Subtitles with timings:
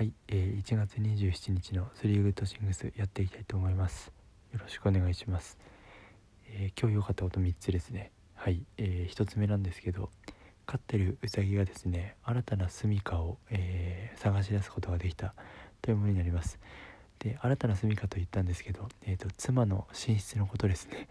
[0.00, 4.10] はい、えー、1月27日のスリーグッドシングスやっていきたいと思います。
[4.50, 5.58] よろしくお願いします、
[6.46, 8.10] えー、今日良かったこと3つですね。
[8.34, 10.08] はい、えー、1つ目なんですけど
[10.64, 15.34] 飼ってるウサギがですね新たな住処を、えー、探し出すことができた
[15.82, 16.58] というものになります。
[17.18, 21.08] で新たな住処と言ったんですけど、えーと、妻の寝室のことですね、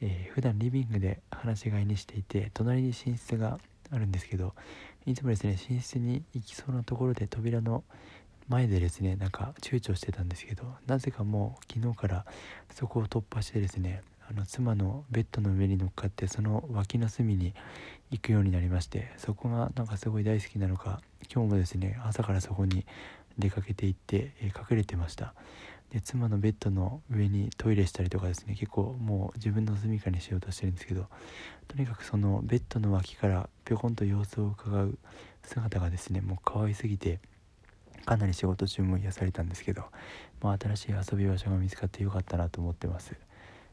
[0.00, 3.60] えー、普段リビングで放し飼いにしていて隣に寝室が
[3.90, 4.54] あるんですけど
[5.06, 7.84] いつもですね寝室に行きそうなところで扉の
[8.48, 12.26] 前でですねなんか躊躇してたんですけどなぜかもう昨日から
[12.72, 17.54] そこを突破してですねあの妻のベッドの上に乗っかってその脇の隅に
[18.10, 21.00] 行くようになりましてそこがなんかすごい大好きなのか
[21.32, 22.84] 今日もですね朝からそこに
[23.38, 25.34] 出かけて行って、え、隠れてました。
[25.96, 31.06] で妻のベッドの上にトイレしたりとかですね結構もう自分の住処にしようとしてるんですけど
[31.68, 34.98] とにかくそのベッドの脇からぴょこんと様子を伺う
[35.42, 37.18] 姿がですねもう可愛すぎて
[38.04, 39.84] かなり仕事中も癒されたんですけど、
[40.42, 43.16] まあ、新しい遊び場所が見つかってよかったなと思ってます。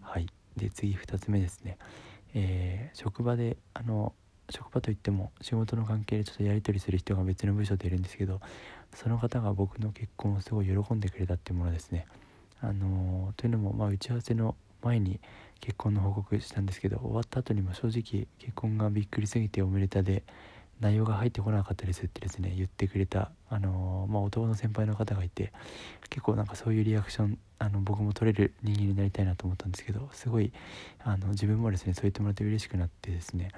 [0.00, 0.26] はい。
[0.56, 1.76] で次2つ目ですね、
[2.32, 4.14] えー、職場であの
[4.50, 8.40] 職場といっても仕事の関係でちょっとやり取りする人が別の部署でいるんですけど
[8.94, 12.06] その方が僕の結婚をすごい喜んでくれたっていうものですね。
[12.62, 15.20] あのー、というのも、まあ、打ち合わせの前に
[15.60, 20.22] 結婚の報告したんですけど終わった後にも正直結婚がびっくりすぎておめでたで
[20.80, 25.52] 内容が入ってこなかったですってですね言ってくれた、あのー、まあ、男の先輩の方がいて
[26.10, 30.52] 結構なんかそういうリアクションあの僕も取れる人間になりたいなと思ったんですけどすごい
[31.02, 33.50] あの自分もですねそう言ってもらって嬉しくなってですね、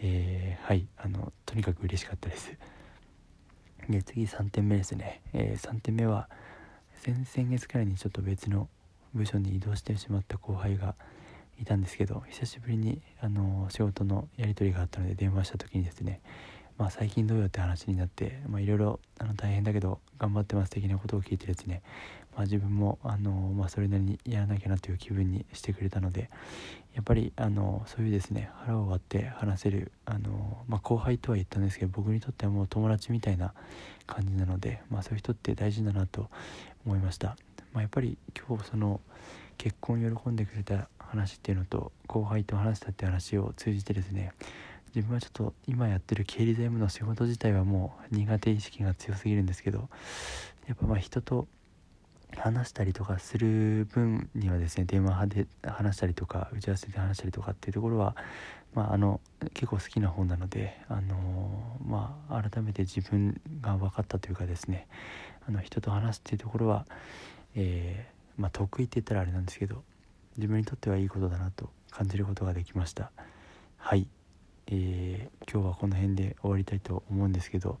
[0.00, 2.56] えー、はいあのとにかく嬉しかったです。
[3.88, 6.28] で次3点目ですね、えー、3点目は
[7.02, 8.68] 先々月くらいにちょっと別の
[9.14, 10.94] 部署に移動してしまった後輩が
[11.60, 16.20] いたんですけど久しぶりにあの仕事のやり取りがあったので電話した時にですね
[16.78, 19.00] まあ、最近どうよって話になっていろいろ
[19.36, 21.80] 大変だけど頑張ってます的なことを聞いてですね、
[22.34, 26.28] まあ、自分もあの、まあ、それなりにやらなきゃなという気分にしてくれたので
[26.94, 33.54] やっぱりあのそういうですね腹を割って話せるあの、まあ、後輩とは言ったんですけど僕にとってはもう友達みたいな
[34.06, 36.28] 感じなので、まあ、そういう人って大事だなと
[36.84, 37.36] 思いました、
[37.72, 39.00] まあ、やっぱり今日その
[39.56, 44.32] 結婚を喜んでくれた話っていうのと後輩と話したって話を通じてですね
[44.96, 49.90] 自分はちょっと今やってる経理財務の仕事自体はもう苦手意識が強すぎるんですけど
[50.66, 51.46] やっぱまあ人と
[52.34, 58.16] 話したりとかする分にはですね電話で話したりとか打ち合わせで話したりとかっていうところは、
[58.74, 59.20] まあ、あの
[59.52, 64.86] 結構好きな本なので、あのまあ、改めて自分が分かったというかですね
[65.46, 66.86] あの人と話すっていうところは、
[67.54, 69.82] えー、まあ、得意って言ったらあれなんですけど
[70.38, 73.10] 自分にとってはいいことだなと感じることができました。
[73.76, 74.08] はい。
[74.68, 77.78] えー、今日はこの辺で終わりたいと思うんですけど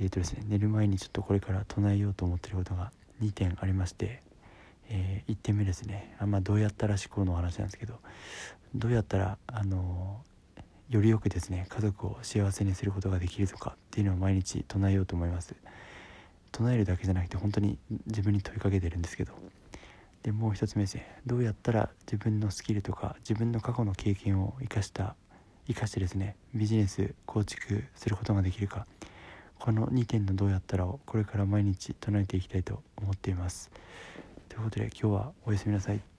[0.00, 2.90] えーとですね、寝る前にちょっとこれから唱えようと思ってることが
[3.22, 4.22] 2点ありまして、
[4.88, 6.16] えー、1点目ですね。
[6.18, 8.00] あ、まあ、どうやったら思考の話なんですけど
[8.74, 10.20] どうやったら、あの、
[10.90, 15.54] よりよくですね家族を幸せにすることができるとかっていうのを毎日唱えようと思います。
[16.50, 19.32] 唱えるだけじゃなくて本当に自分に問いかけてるんですけど
[20.22, 21.20] でもう一つ目ですね。
[21.26, 25.14] どうやったら自分のスキルとか自分の過去の経験を生かした
[25.66, 28.86] 生かしてですねビジネス構築することができるか
[29.58, 33.70] この2点のどうやったらをこれから毎日唱えていきたいと思っています。
[34.50, 36.13] ということで今日はおやすみなさい。